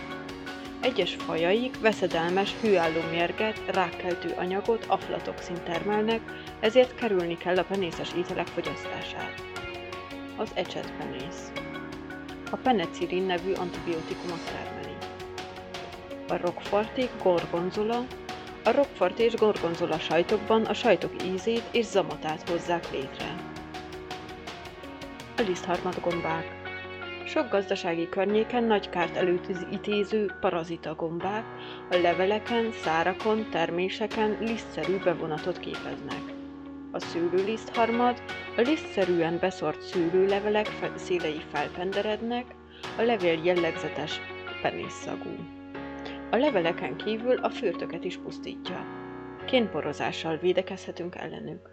Egyes 0.81 1.15
fajaik 1.25 1.79
veszedelmes, 1.79 2.55
hőálló 2.62 3.01
mérget, 3.12 3.62
rákkeltő 3.67 4.34
anyagot, 4.38 4.86
aflatoxin 4.88 5.63
termelnek, 5.63 6.22
ezért 6.60 6.95
kerülni 6.95 7.38
kell 7.38 7.57
a 7.57 7.63
penészes 7.63 8.10
ételek 8.17 8.48
fogyasztását. 8.48 9.54
Az 10.38 10.51
ecsetpenész. 10.54 11.51
A 12.51 12.56
penicillin 12.56 13.24
nevű 13.24 13.54
antibiotikumot 13.54 14.51
termeli. 14.51 14.96
A 16.27 16.38
rockforti 16.38 17.10
gorgonzola. 17.24 18.06
A 18.63 18.72
rockfort 18.72 19.20
és 19.20 19.34
gorgonzola 19.34 20.00
sajtokban 20.00 20.65
a 20.65 20.74
sajtok 20.74 21.24
ízét 21.24 21.63
és 21.72 21.86
zamatát 21.86 22.50
hozzák 22.50 22.92
létre. 22.92 23.36
A 25.38 25.42
lisztharmat 25.42 26.01
gombák. 26.01 26.63
Sok 27.25 27.50
gazdasági 27.50 28.10
környéken 28.10 28.63
nagy 28.63 28.89
kárt 28.89 29.15
előidéző 29.15 30.32
parazita 30.39 30.96
gombák 30.96 31.44
a 31.89 31.96
leveleken, 31.96 32.72
szárakon, 32.72 33.50
terméseken 33.50 34.38
lisztszerű 34.39 34.98
bevonatot 34.98 35.60
képeznek. 35.60 36.35
A 36.95 36.99
szőlőlisztharmad, 36.99 38.21
a 38.57 38.61
lisztszerűen 38.61 39.37
beszort 39.39 39.81
szőlőlevelek 39.81 40.69
szélei 40.95 41.41
felpenderednek, 41.51 42.45
a 42.97 43.01
levél 43.01 43.43
jellegzetes 43.43 44.19
penészszagú. 44.61 45.29
A 46.31 46.35
leveleken 46.35 46.95
kívül 46.97 47.37
a 47.37 47.49
fürtöket 47.49 48.03
is 48.03 48.17
pusztítja. 48.17 48.85
Kénporozással 49.45 50.37
védekezhetünk 50.37 51.15
ellenük. 51.15 51.69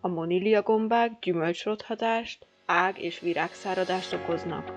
A 0.00 0.08
monília 0.08 0.62
gombák 0.62 1.18
gyümölcsrothatást, 1.20 2.46
ág- 2.66 2.98
és 2.98 3.20
virágszáradást 3.20 4.12
okoznak. 4.12 4.72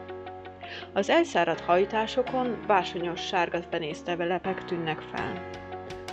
Az 0.94 1.10
elszáradt 1.10 1.60
hajtásokon 1.62 2.63
básonyos 2.67 3.22
sárga 3.25 3.60
penésztevelepek 3.70 4.63
tűnnek 4.63 5.01
fel. 5.01 5.50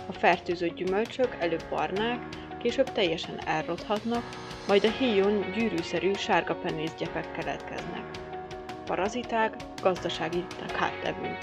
A 0.07 0.11
fertőzött 0.13 0.75
gyümölcsök 0.75 1.35
előbb 1.39 1.63
barnák, 1.69 2.43
később 2.65 2.91
teljesen 2.91 3.39
elrothatnak, 3.45 4.23
majd 4.67 4.83
a 4.83 4.91
híjon 4.91 5.51
gyűrűszerű 5.51 6.13
sárga 6.13 6.55
penészgyepek 6.55 7.31
keletkeznek. 7.31 8.03
Paraziták, 8.85 9.55
gazdasági 9.81 10.45
káttevők. 10.67 11.37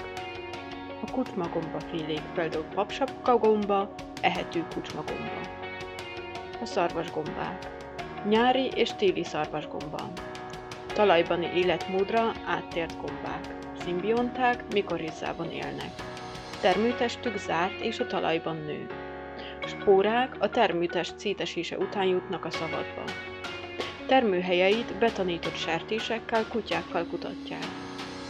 A 1.06 1.10
kucsmagomba 1.10 1.80
félék, 1.80 2.22
például 2.34 2.64
papsapkagomba, 2.74 3.94
ehető 4.20 4.64
kucsmagomba. 4.74 5.40
A 6.60 6.64
szarvasgombák. 6.64 7.70
Nyári 8.28 8.70
és 8.74 8.92
téli 8.92 9.24
szarvasgomba. 9.24 10.12
Talajbani 10.94 11.50
életmódra 11.54 12.32
áttért 12.46 13.00
gombák. 13.00 13.54
Szimbionták, 13.84 14.64
mikorizzában 14.72 15.50
élnek. 15.50 15.90
Termőtestük 16.60 17.36
zárt 17.36 17.80
és 17.80 18.00
a 18.00 18.06
talajban 18.06 18.56
nő. 18.56 19.01
Spórák 19.66 20.36
a 20.38 20.48
termőtest 20.48 21.18
szétesése 21.18 21.78
után 21.78 22.04
jutnak 22.04 22.44
a 22.44 22.50
szabadba. 22.50 23.02
Termőhelyeit 24.06 24.98
betanított 24.98 25.56
sertésekkel, 25.56 26.46
kutyákkal 26.48 27.06
kutatják. 27.06 27.64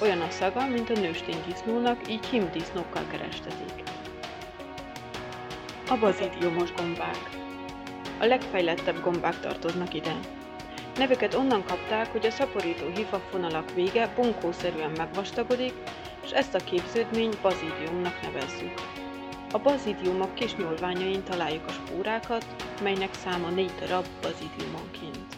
Olyan 0.03 0.21
a 0.21 0.31
szaga, 0.31 0.67
mint 0.67 0.91
a 0.91 1.01
nőstény 1.01 1.43
disznónak, 1.47 2.11
így 2.11 2.27
himdisznókkal 2.27 3.03
kerestetik. 3.11 3.83
A 5.89 5.97
bazidiumos 5.97 6.73
gombák. 6.73 7.29
A 8.21 8.25
legfejlettebb 8.25 9.03
gombák 9.03 9.41
tartoznak 9.41 9.95
ide. 9.95 10.15
Nevüket 10.97 11.35
onnan 11.35 11.65
kapták, 11.65 12.13
hogy 12.13 12.27
a 12.27 12.31
szaporító 12.31 12.87
hifafonalak 12.95 13.75
vége 13.75 14.13
bunkószerűen 14.17 14.93
megvastagodik, 14.97 15.73
és 16.25 16.31
ezt 16.31 16.55
a 16.55 16.65
képződményt 16.65 17.41
bazidiumnak 17.41 18.23
nevezzük. 18.23 19.02
A 19.55 19.59
bazidiumok 19.59 20.35
kis 20.35 20.57
nyúlványain 20.57 21.23
találjuk 21.23 21.67
a 21.67 21.73
spórákat, 21.73 22.47
melynek 22.83 23.15
száma 23.15 23.49
négy 23.49 23.73
darab 23.81 24.07
bazidiumonként. 24.23 25.35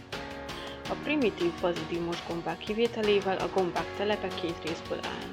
A 0.88 0.94
primitív 1.02 1.52
bazidiumos 1.60 2.16
gombák 2.28 2.58
kivételével 2.58 3.36
a 3.36 3.48
gombák 3.54 3.86
telepe 3.96 4.28
két 4.28 4.58
részből 4.64 4.98
áll. 5.02 5.28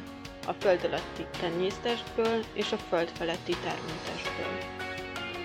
A 0.48 0.54
föld 0.60 0.84
alatti 0.86 1.26
tenyésztestből 1.40 2.44
és 2.54 2.72
a 2.72 2.78
föld 2.78 3.10
feletti 3.10 3.56
termőtestből. 3.64 4.58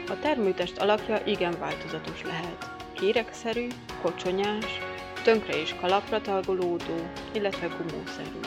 A 0.09 0.19
termőtest 0.19 0.79
alakja 0.79 1.21
igen 1.25 1.59
változatos 1.59 2.23
lehet. 2.23 2.71
Kérekszerű, 2.93 3.67
kocsonyás, 4.03 4.81
tönkre 5.23 5.61
és 5.61 5.75
kalapra 5.81 6.21
tagolódó, 6.21 7.11
illetve 7.33 7.67
gumószerű. 7.67 8.41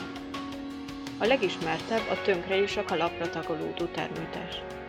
A 1.18 1.26
legismertebb 1.26 2.08
a 2.10 2.22
tönkre 2.22 2.62
és 2.62 2.76
a 2.76 2.84
kalapra 2.84 3.30
tagolódó 3.30 3.84
termőtest. 3.84 4.79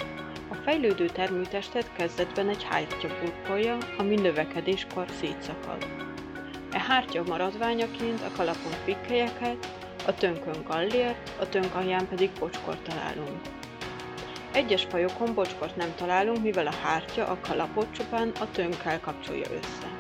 Fejlődő 0.64 1.06
termőtestet 1.06 1.94
kezdetben 1.94 2.50
egy 2.50 2.64
hártya 2.64 3.08
burkolja, 3.22 3.78
ami 3.98 4.16
növekedéskor 4.16 5.06
szétszakad. 5.20 5.86
E 6.72 6.80
hártya 6.80 7.24
maradványaként 7.28 8.22
a 8.22 8.32
kalapon 8.36 8.72
pikkelyeket, 8.86 9.68
a 10.08 10.14
tönkön 10.14 10.64
gallért, 10.68 11.32
a 11.40 11.50
tönk 11.50 11.76
alján 11.76 12.08
pedig 12.08 12.30
bocskort 12.40 12.82
találunk. 12.82 13.42
Egyes 14.54 14.84
fajokon 14.84 15.34
bocskort 15.34 15.76
nem 15.76 15.94
találunk, 15.96 16.44
mivel 16.44 16.68
a 16.68 16.76
hártya 16.84 17.28
a 17.28 17.38
kalapot 17.42 17.92
csupán 17.92 18.32
a 18.40 18.52
tönkkel 18.52 19.00
kapcsolja 19.00 19.46
össze. 19.52 19.96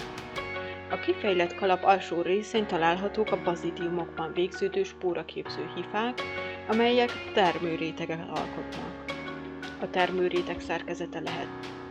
A 0.89 0.99
kifejlett 0.99 1.55
kalap 1.55 1.83
alsó 1.83 2.21
részén 2.21 2.67
találhatók 2.67 3.31
a 3.31 3.41
bazidiumokban 3.41 4.33
végződő 4.33 4.83
spóraképző 4.83 5.69
hifák, 5.75 6.21
amelyek 6.67 7.11
termőréteget 7.33 8.29
alkotnak. 8.29 9.10
A 9.81 9.89
termőréteg 9.89 10.59
szerkezete 10.59 11.19
lehet 11.19 11.47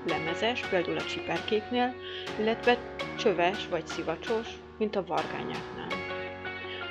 lemezes, 0.06 0.68
például 0.68 0.97
a 0.97 1.04
csiperkéknél, 1.04 1.94
illetve 2.38 2.78
csöves 3.18 3.68
vagy 3.68 3.87
szivacsos, 3.87 4.49
mint 4.78 4.97
a 4.97 5.04
vargányáknál. 5.04 5.88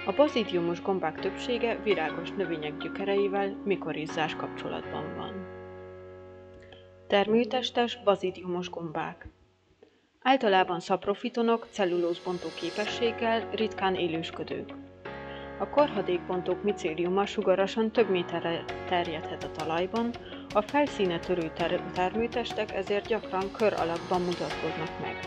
A 0.06 0.14
bazidiumos 0.16 0.82
gombák 0.82 1.20
többsége 1.20 1.80
virágos 1.84 2.32
növények 2.32 2.78
gyökereivel 2.78 3.62
mikorizzás 3.66 4.36
kapcsolatban 4.36 5.16
van. 5.16 5.48
Termőtestes 7.08 8.04
bazidiumos 8.04 8.70
gombák 8.70 9.28
Általában 10.22 10.80
szaprofitonok 10.80 11.68
cellulózbontó 11.72 12.48
képességgel, 12.60 13.50
ritkán 13.52 13.96
élősködők. 13.96 14.74
A 15.60 15.70
korhadékbontók 15.70 16.64
micéliuma 16.64 17.26
sugarasan 17.26 17.92
több 17.92 18.10
méterre 18.10 18.64
terjedhet 18.88 19.44
a 19.44 19.52
talajban, 19.52 20.12
a 20.54 20.62
felszíne 20.62 21.20
törő 21.20 21.52
ter- 21.56 21.92
termőtestek 21.94 22.74
ezért 22.74 23.08
gyakran 23.08 23.52
kör 23.52 23.74
alakban 23.74 24.22
mutatkoznak 24.22 25.00
meg. 25.02 25.20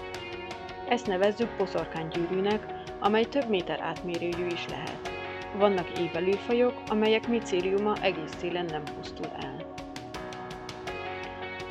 Ezt 0.89 1.07
nevezzük 1.07 1.57
poszorkánygyűrűnek, 1.57 2.67
amely 3.01 3.25
több 3.25 3.49
méter 3.49 3.81
átmérőjű 3.81 4.47
is 4.47 4.69
lehet. 4.69 5.11
Vannak 5.57 5.99
évelő 5.99 6.33
fajok, 6.33 6.75
amelyek 6.89 7.29
micéliuma 7.29 7.95
egész 8.01 8.35
szélen 8.39 8.65
nem 8.65 8.83
pusztul 8.97 9.27
el. 9.41 9.75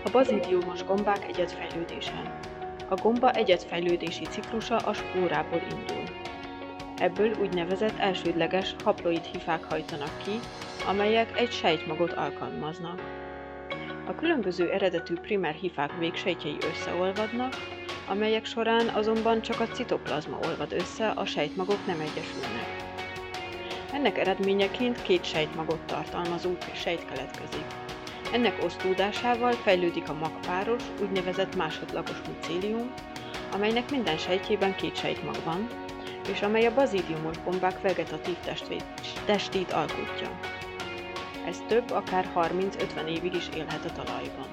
A 0.05 0.09
bazidiumos 0.11 0.83
gombák 0.83 1.27
egyetfejlődése. 1.27 2.39
A 2.89 2.95
gomba 2.95 3.31
egyetfejlődési 3.31 4.25
ciklusa 4.25 4.75
a 4.75 4.93
spórából 4.93 5.61
indul. 5.71 6.15
Ebből 6.97 7.35
úgynevezett 7.41 7.97
elsődleges 7.97 8.75
haploid 8.83 9.23
hifák 9.23 9.63
hajtanak 9.63 10.17
ki, 10.23 10.39
amelyek 10.87 11.39
egy 11.39 11.51
sejtmagot 11.51 12.13
alkalmaznak. 12.13 13.20
A 14.11 14.15
különböző 14.15 14.69
eredetű 14.71 15.13
primer 15.13 15.53
hifák 15.53 15.97
végsejtjei 15.99 16.57
összeolvadnak, 16.71 17.53
amelyek 18.07 18.45
során 18.45 18.87
azonban 18.87 19.41
csak 19.41 19.59
a 19.59 19.67
citoplazma 19.67 20.39
olvad 20.47 20.71
össze, 20.71 21.09
a 21.09 21.25
sejtmagok 21.25 21.85
nem 21.85 21.99
egyesülnek. 21.99 22.83
Ennek 23.93 24.17
eredményeként 24.17 25.01
két 25.01 25.23
sejtmagot 25.23 25.81
tartalmazó 25.85 26.51
sejt 26.73 27.05
keletkezik. 27.05 27.65
Ennek 28.33 28.63
osztódásával 28.63 29.51
fejlődik 29.51 30.09
a 30.09 30.13
magpáros, 30.13 30.83
úgynevezett 31.01 31.55
másodlagos 31.55 32.21
micélium, 32.27 32.93
amelynek 33.53 33.91
minden 33.91 34.17
sejtjében 34.17 34.75
két 34.75 34.95
sejtmag 34.97 35.35
van, 35.43 35.67
és 36.31 36.41
amely 36.41 36.65
a 36.65 36.73
bazidiumos 36.73 37.37
bombák 37.37 37.81
vegetatív 37.81 38.35
testvét, 38.45 38.85
testét 39.25 39.71
alkotja. 39.71 40.39
Ez 41.47 41.57
több, 41.67 41.91
akár 41.91 42.31
30-50 42.35 43.07
évig 43.07 43.33
is 43.33 43.49
élhet 43.55 43.85
a 43.85 44.03
talajban. 44.03 44.47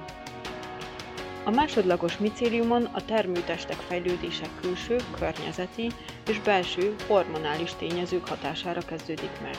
A 1.45 1.51
másodlagos 1.51 2.19
micéliumon 2.19 2.85
a 2.85 3.05
termőtestek 3.05 3.77
fejlődése 3.77 4.47
külső, 4.61 4.97
környezeti 5.19 5.91
és 6.29 6.41
belső 6.41 6.95
hormonális 7.07 7.75
tényezők 7.75 8.29
hatására 8.29 8.81
kezdődik 8.81 9.41
meg. 9.43 9.57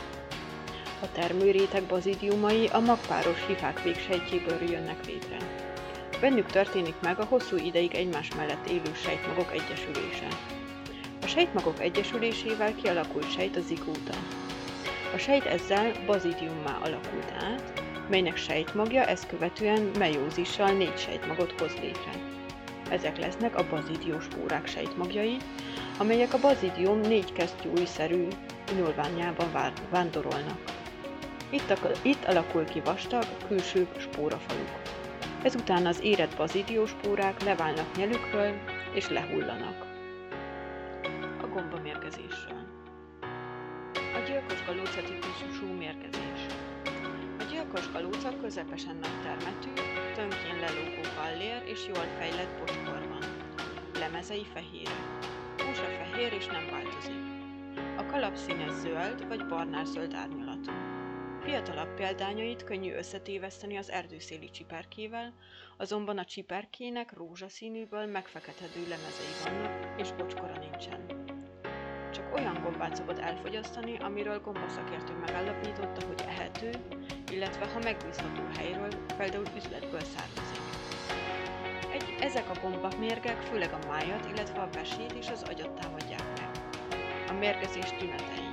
A 1.01 1.11
termőréteg 1.11 1.83
bazidiumai 1.83 2.67
a 2.67 2.79
magpáros 2.79 3.45
hifák 3.47 3.83
végsejtjéből 3.83 4.69
jönnek 4.69 5.05
létre. 5.05 5.37
Bennük 6.21 6.45
történik 6.45 6.95
meg 7.01 7.19
a 7.19 7.25
hosszú 7.25 7.57
ideig 7.57 7.93
egymás 7.93 8.35
mellett 8.35 8.69
élő 8.69 8.93
sejtmagok 8.93 9.51
egyesülése. 9.51 10.27
A 11.21 11.27
sejtmagok 11.27 11.79
egyesülésével 11.79 12.75
kialakult 12.75 13.31
sejt 13.31 13.55
a 13.55 13.61
zigóta. 13.61 14.17
A 15.13 15.17
sejt 15.17 15.45
ezzel 15.45 15.91
bazidiummá 16.05 16.77
alakult 16.83 17.31
át, 17.39 17.83
melynek 18.09 18.37
sejtmagja 18.37 19.05
ezt 19.05 19.27
követően 19.27 19.91
meiózissal 19.97 20.71
négy 20.71 20.97
sejtmagot 20.97 21.59
hoz 21.59 21.73
létre. 21.81 22.11
Ezek 22.89 23.17
lesznek 23.17 23.57
a 23.57 23.67
bazidiós 23.69 24.23
spórák 24.23 24.67
sejtmagjai, 24.67 25.37
amelyek 25.97 26.33
a 26.33 26.39
bazidium 26.39 26.99
négy 26.99 27.31
kesztyű 27.33 27.69
újszerű 27.69 28.27
nyúlványában 28.77 29.73
vándorolnak. 29.89 30.59
Itt, 31.49 31.73
itt 32.01 32.25
alakul 32.25 32.65
ki 32.65 32.81
vastag, 32.81 33.23
külső 33.47 33.87
spórafaluk. 33.97 34.81
Ezután 35.43 35.85
az 35.85 35.99
érett 36.01 36.35
bazidiós 36.35 36.89
spórák 36.89 37.43
leválnak 37.43 37.95
nyelükről 37.95 38.53
és 38.93 39.09
lehullanak. 39.09 39.85
A 41.41 41.47
gombamérgezésről. 41.47 42.58
Gyilkos 44.29 44.65
galóca 44.65 45.01
típusú 45.01 45.65
mérgezés. 45.65 46.45
A 47.39 47.43
gyilkos 47.51 47.91
galóca 47.91 48.39
közepesen 48.41 48.95
nagy 48.95 49.21
termetű, 49.21 49.69
tönkén 50.13 50.59
lelógó 50.59 51.01
gallér 51.15 51.61
és 51.65 51.85
jól 51.87 52.05
fejlett 52.17 52.59
bocskor 52.59 53.07
van. 53.07 53.23
Lemezei 53.93 54.45
fehér. 54.53 54.89
Húsa 55.57 55.83
fehér 55.83 56.33
és 56.33 56.45
nem 56.45 56.65
változik. 56.71 57.21
A 57.97 58.05
kalap 58.05 58.35
színe 58.35 58.71
zöld 58.71 59.27
vagy 59.27 59.45
barnás-zöld 59.47 60.13
árnyalatú. 60.13 60.71
Fiatalabb 61.41 61.93
példányait 61.95 62.63
könnyű 62.63 62.93
összetéveszteni 62.93 63.77
az 63.77 63.91
erdőszéli 63.91 64.49
csiperkével, 64.49 65.33
azonban 65.77 66.17
a 66.17 66.25
csiperkének 66.25 67.13
rózsaszínűből 67.13 68.05
megfeketedő 68.05 68.81
lemezei 68.87 69.33
vannak, 69.43 69.99
és 70.01 70.11
bocskora 70.11 70.57
nincsen. 70.59 71.05
Olyan 72.33 72.59
gombát 72.63 72.95
szabad 72.95 73.19
elfogyasztani, 73.19 73.97
amiről 73.97 74.41
gombaszakértő 74.41 75.13
megállapította, 75.13 76.05
hogy 76.07 76.23
ehető, 76.27 76.69
illetve 77.31 77.65
ha 77.65 77.79
megbízható 77.83 78.41
helyről, 78.57 78.89
például 79.17 79.45
üzletből 79.55 80.01
származik. 80.01 80.61
Egy, 81.93 82.15
ezek 82.21 82.49
a 82.49 82.59
gombamérgek 82.61 83.41
főleg 83.41 83.73
a 83.73 83.87
májat, 83.87 84.25
illetve 84.25 84.61
a 84.61 84.69
vesét 84.73 85.11
és 85.11 85.29
az 85.29 85.43
agyat 85.43 85.71
támadják 85.71 86.23
meg. 86.37 86.49
A 87.29 87.33
mérgezés 87.33 87.89
tünetei. 87.97 88.49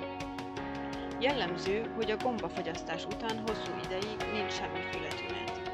Jellemző, 1.20 1.90
hogy 1.94 2.10
a 2.10 2.16
gombafogyasztás 2.16 3.04
után 3.04 3.42
hosszú 3.46 3.72
ideig 3.84 4.32
nincs 4.32 4.52
semmiféle 4.52 5.08
tünet. 5.08 5.70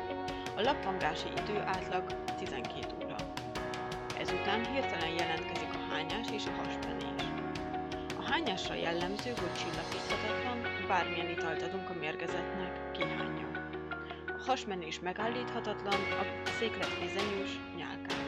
A 0.56 0.60
lappangási 0.60 1.28
idő 1.36 1.58
átlag 1.58 2.04
12 2.38 2.86
óra. 3.04 3.16
Ezután 4.20 4.66
hirtelen 4.66 5.14
jelentkezik 5.18 5.74
a 5.74 5.92
hányás 5.94 6.26
és 6.32 6.46
a 6.46 6.50
hasmenés. 6.50 7.11
Hányásra 8.44 8.74
jellemző, 8.74 9.30
hogy 9.40 9.54
csillapíthatatlan, 9.60 10.58
bármilyen 10.88 11.30
italt 11.36 11.62
adunk 11.62 11.90
a 11.90 11.98
mérgezetnek, 12.00 12.90
kihányja. 12.96 13.48
A 14.38 14.42
hasmenés 14.46 15.00
megállíthatatlan, 15.00 16.00
a 16.20 16.22
széklet 16.58 16.94
vizenyős, 17.00 17.52
nyálkás. 17.80 18.26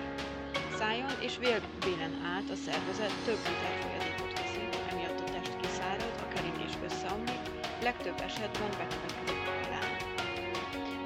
Szájon 0.78 1.14
és 1.26 1.34
vélbélen 1.44 2.14
át 2.34 2.48
a 2.54 2.60
szervezet 2.66 3.14
több 3.26 3.42
liter 3.48 3.74
folyadékot 3.80 4.32
veszi, 4.38 4.64
emiatt 4.90 5.20
a 5.26 5.28
test 5.34 5.56
kiszárad, 5.60 6.14
a 6.24 6.28
keringés 6.34 6.74
összeomlik, 6.88 7.44
legtöbb 7.88 8.18
esetben 8.28 8.70
bekövetkezik 8.80 9.42
a 9.50 9.54
halál. 9.62 9.90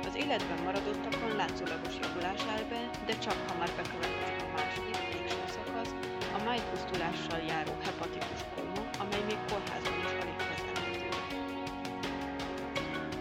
Az 0.09 0.15
életben 0.25 0.61
maradottakon 0.67 1.33
látszólagos 1.41 1.97
javulás 2.03 2.43
áll 2.55 2.65
be, 2.73 2.83
de 3.09 3.15
csak 3.25 3.39
ha 3.47 3.55
már 3.61 3.71
bekövetkezik 3.79 4.41
a 4.47 4.51
második, 4.57 4.99
végső 5.13 5.45
szakasz, 5.57 5.93
a 6.37 6.39
májpusztulással 6.47 7.41
járó 7.51 7.75
hepatikus 7.87 8.43
kóma, 8.55 8.78
amely 9.13 9.25
még 9.27 9.39
kórházban 9.51 9.99
is 9.99 10.11
alig. 10.21 10.37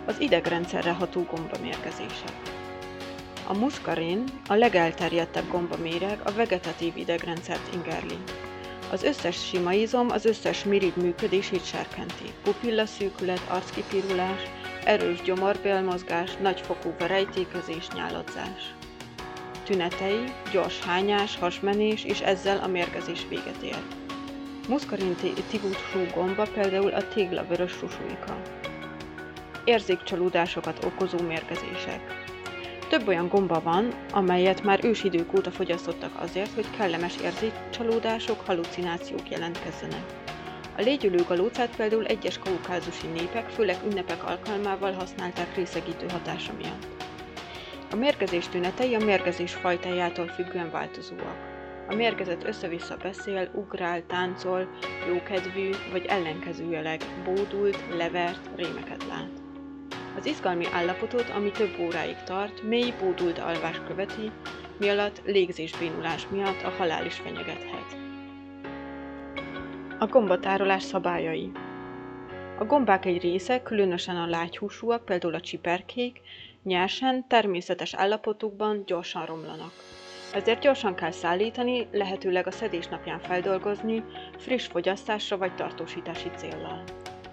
Az 0.06 0.20
idegrendszerre 0.20 0.92
ható 0.92 1.22
gombamérgezések. 1.22 2.32
A 3.48 3.54
muszkarin, 3.54 4.24
a 4.48 4.54
legelterjedtebb 4.54 5.50
gombaméreg 5.50 6.20
a 6.24 6.32
vegetatív 6.32 6.98
idegrendszert 6.98 7.74
ingerli. 7.74 8.18
Az 8.92 9.04
összes 9.04 9.48
sima 9.48 9.74
izom 9.74 10.10
az 10.10 10.26
összes 10.26 10.64
mirid 10.64 10.98
működését 10.98 11.66
serkenti. 11.66 12.34
Pupillaszűkület, 12.44 13.42
arckipirulás, 13.48 14.42
erős 14.84 15.22
gyomorbélmozgás, 15.22 16.32
nagyfokú 16.42 16.94
verejtékezés, 17.00 17.88
nyáladzás. 17.96 18.74
Tünetei, 19.64 20.24
gyors 20.52 20.80
hányás, 20.80 21.38
hasmenés, 21.38 22.04
és 22.04 22.20
ezzel 22.20 22.58
a 22.64 22.68
mérgezés 22.68 23.26
véget 23.30 23.62
ér. 23.64 24.07
Muszkarin 24.68 25.16
típusú 25.50 26.06
gomba 26.16 26.46
például 26.54 26.90
a 26.94 27.08
téglavörös 27.08 27.72
susulika. 27.72 28.42
Érzékcsalódásokat 29.64 30.84
okozó 30.84 31.18
mérgezések. 31.28 32.02
Több 32.90 33.08
olyan 33.08 33.28
gomba 33.28 33.62
van, 33.62 33.94
amelyet 34.12 34.64
már 34.64 34.86
ősidők 34.86 35.34
óta 35.38 35.52
fogyasztottak 35.52 36.12
azért, 36.20 36.54
hogy 36.54 36.66
kellemes 36.78 37.16
érzékcsalódások, 37.24 38.46
halucinációk 38.46 39.30
jelentkezzenek. 39.30 40.04
A 40.78 40.82
légyülő 40.82 41.24
galócát 41.28 41.76
például 41.76 42.06
egyes 42.06 42.40
kaukázusi 42.40 43.08
népek, 43.08 43.50
főleg 43.50 43.78
ünnepek 43.90 44.24
alkalmával 44.24 44.92
használták 44.92 45.56
részegítő 45.56 46.06
hatása 46.10 46.54
miatt. 46.58 46.88
A 47.92 47.96
mérgezés 47.96 48.48
tünetei 48.48 48.96
a 48.96 49.06
mérgezés 49.06 49.54
fajtájától 49.54 50.28
függően 50.28 50.72
változóak. 50.72 51.57
A 51.90 51.96
mérgezet 51.96 52.44
össze-vissza 52.44 52.98
beszél, 52.98 53.52
ugrál, 53.54 54.06
táncol, 54.06 54.68
jókedvű 55.08 55.70
vagy 55.92 56.06
ellenkezőjeleg 56.06 57.02
bódult, 57.24 57.78
levert, 57.96 58.50
rémeket 58.56 59.04
lát. 59.08 59.42
Az 60.18 60.26
izgalmi 60.26 60.66
állapotot, 60.72 61.30
ami 61.30 61.52
több 61.52 61.80
óráig 61.80 62.16
tart, 62.24 62.62
mély 62.64 62.94
bódult 63.00 63.38
alvás 63.38 63.82
követi, 63.88 64.32
mi 64.78 64.90
alatt 64.90 65.22
légzésbénulás 65.26 66.28
miatt 66.28 66.62
a 66.64 66.70
halál 66.70 67.06
is 67.06 67.16
fenyegethet. 67.16 67.98
A 70.00 70.06
gombatárolás 70.06 70.84
szabályai 70.84 71.52
A 72.60 72.66
gombák 72.66 73.06
egy 73.06 73.22
része, 73.22 73.62
különösen 73.62 74.16
a 74.16 74.28
lágyhúsúak, 74.28 75.06
például 75.06 75.34
a 75.34 75.42
csiperkék, 75.42 76.22
nyersen, 76.64 77.28
természetes 77.28 77.94
állapotukban 77.94 78.84
gyorsan 78.86 79.26
romlanak. 79.26 79.72
Ezért 80.34 80.60
gyorsan 80.60 80.96
kell 80.96 81.12
szállítani, 81.12 81.88
lehetőleg 81.92 82.48
a 82.48 82.52
szedés 82.52 82.88
napján 82.88 83.20
feldolgozni, 83.20 84.04
friss 84.38 84.68
fogyasztásra 84.68 85.38
vagy 85.38 85.56
tartósítási 85.56 86.32
céllal. 86.36 86.84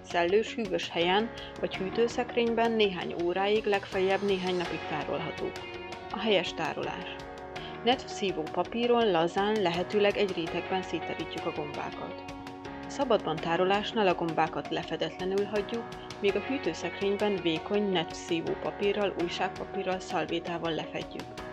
Szellős, 0.01 0.53
hűvös 0.53 0.89
helyen 0.89 1.29
vagy 1.59 1.75
hűtőszekrényben 1.75 2.71
néhány 2.71 3.15
óráig, 3.23 3.65
legfeljebb 3.65 4.21
néhány 4.21 4.55
napig 4.55 4.79
tárolhatók. 4.89 5.51
A 6.11 6.19
helyes 6.19 6.53
tárolás. 6.53 7.15
Net 7.83 8.07
szívó 8.07 8.43
papíron, 8.51 9.11
lazán, 9.11 9.61
lehetőleg 9.61 10.17
egy 10.17 10.33
rétegben 10.35 10.81
széterítjük 10.81 11.45
a 11.45 11.51
gombákat. 11.55 12.23
A 12.87 12.89
szabadban 12.89 13.35
tárolásnál 13.35 14.07
a 14.07 14.15
gombákat 14.15 14.69
lefedetlenül 14.69 15.45
hagyjuk, 15.45 15.87
míg 16.21 16.35
a 16.35 16.39
hűtőszekrényben 16.39 17.35
vékony 17.41 17.91
net 17.91 18.15
szívó 18.15 18.53
papírral, 18.61 19.13
újságpapírral, 19.23 19.99
szalvétával 19.99 20.73
lefedjük. 20.73 21.44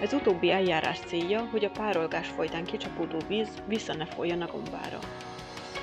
Ez 0.00 0.12
utóbbi 0.12 0.50
eljárás 0.50 0.98
célja, 0.98 1.48
hogy 1.50 1.64
a 1.64 1.70
párolgás 1.70 2.28
folytán 2.28 2.64
kicsapódó 2.64 3.18
víz 3.28 3.48
vissza 3.66 3.94
ne 3.94 4.06
folyjon 4.06 4.42
a 4.42 4.46
gombára. 4.46 4.98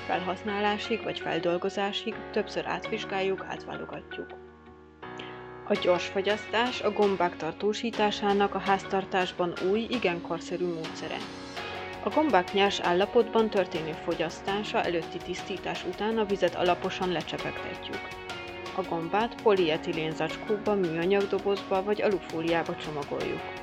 Felhasználásig 0.06 1.02
vagy 1.02 1.20
feldolgozásig 1.20 2.14
többször 2.32 2.66
átvizsgáljuk, 2.66 3.44
átválogatjuk. 3.48 4.26
A 5.68 5.74
gyors 5.74 6.06
fogyasztás 6.06 6.80
a 6.80 6.92
gombák 6.92 7.36
tartósításának 7.36 8.54
a 8.54 8.58
háztartásban 8.58 9.52
új, 9.70 9.86
igen 9.90 10.20
korszerű 10.20 10.66
módszere. 10.66 11.16
A 12.04 12.08
gombák 12.08 12.52
nyers 12.52 12.80
állapotban 12.80 13.50
történő 13.50 13.92
fogyasztása 14.04 14.82
előtti 14.82 15.18
tisztítás 15.18 15.84
után 15.84 16.18
a 16.18 16.24
vizet 16.24 16.54
alaposan 16.54 17.12
lecsepegtetjük. 17.12 18.08
A 18.76 18.82
gombát 18.88 19.42
polietilén 19.42 20.12
zacskóba, 20.12 20.74
műanyag 20.74 21.26
vagy 21.84 22.02
alufóliába 22.02 22.76
csomagoljuk. 22.76 23.55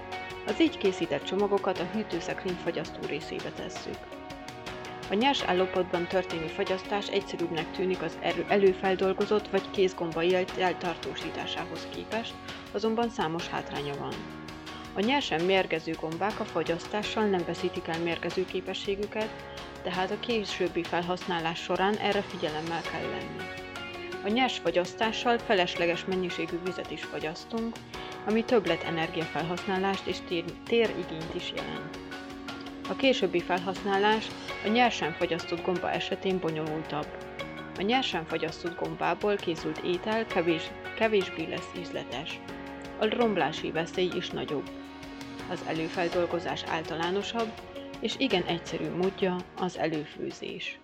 Az 0.48 0.62
így 0.62 0.78
készített 0.78 1.24
csomagokat 1.24 1.80
a 1.80 1.90
hűtőszekrény 1.94 2.58
fagyasztó 2.64 3.00
részébe 3.08 3.50
tesszük. 3.56 3.98
A 5.10 5.14
nyers 5.14 5.44
állapotban 5.44 6.08
történő 6.08 6.48
fagyasztás 6.48 7.08
egyszerűbbnek 7.08 7.72
tűnik 7.72 8.02
az 8.02 8.18
előfeldolgozott 8.48 9.48
vagy 9.48 9.72
kézgomba 9.72 10.24
eltartósításához 10.60 11.88
képest, 11.96 12.34
azonban 12.72 13.10
számos 13.10 13.48
hátránya 13.48 13.98
van. 14.00 14.14
A 14.94 15.00
nyersen 15.00 15.42
mérgező 15.42 15.96
gombák 16.02 16.40
a 16.40 16.46
fagyasztással 16.46 17.26
nem 17.26 17.44
veszítik 17.46 17.88
el 17.88 18.00
mérgező 18.00 18.46
képességüket, 18.46 19.30
tehát 19.84 20.12
a 20.12 20.20
későbbi 20.20 20.84
felhasználás 20.84 21.60
során 21.60 21.96
erre 21.96 22.22
figyelemmel 22.22 22.82
kell 22.82 23.10
lenni. 23.10 23.44
A 24.24 24.28
nyers 24.28 24.58
fagyasztással 24.58 25.38
felesleges 25.38 26.06
mennyiségű 26.06 26.60
vizet 26.66 26.92
is 26.92 27.04
fagyasztunk, 27.04 27.76
ami 28.26 28.44
többlet 28.44 28.84
energiafelhasználást 28.84 30.08
és 30.08 30.18
tér, 30.28 30.44
térigényt 30.66 31.36
is 31.36 31.54
jelent. 31.56 32.00
A 32.90 32.96
későbbi 32.96 33.40
felhasználás 33.40 34.28
a 34.66 34.68
nyersen 34.68 35.14
fagyasztott 35.14 35.64
gomba 35.64 35.92
esetén 35.92 36.40
bonyolultabb. 36.40 37.08
A 37.78 37.82
nyersen 37.82 38.26
fagyasztott 38.26 38.80
gombából 38.80 39.36
készült 39.36 39.78
étel 39.78 40.26
kevés, 40.26 40.72
kevésbé 40.96 41.48
lesz 41.50 41.72
ízletes. 41.80 42.40
A 43.00 43.16
romlási 43.16 43.72
veszély 43.72 44.12
is 44.16 44.30
nagyobb. 44.30 44.70
Az 45.50 45.64
előfeldolgozás 45.68 46.64
általánosabb, 46.64 47.52
és 48.00 48.16
igen 48.18 48.44
egyszerű 48.44 48.90
módja 48.90 49.36
az 49.58 49.78
előfőzés. 49.78 50.80